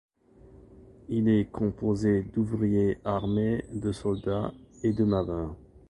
[1.09, 5.55] Il est composé d’ouvriers armés, de soldats et de marins.